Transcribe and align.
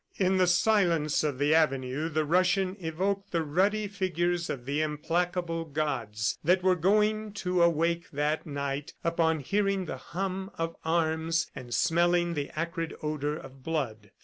In 0.17 0.37
the 0.37 0.47
silence 0.47 1.23
of 1.23 1.37
the 1.37 1.53
avenue, 1.53 2.09
the 2.09 2.25
Russian 2.25 2.75
evoked 2.79 3.29
the 3.31 3.43
ruddy 3.43 3.87
figures 3.87 4.49
of 4.49 4.65
the 4.65 4.81
implacable 4.81 5.63
gods, 5.63 6.39
that 6.43 6.63
were 6.63 6.73
going 6.75 7.33
to 7.33 7.61
awake 7.61 8.09
that 8.09 8.43
night 8.43 8.95
upon 9.03 9.41
hearing 9.41 9.85
the 9.85 9.97
hum 9.97 10.49
of 10.57 10.75
arms 10.83 11.51
and 11.53 11.71
smelling 11.71 12.33
the 12.33 12.49
acrid 12.59 12.95
odor 13.03 13.37
of 13.37 13.61
blood. 13.61 14.09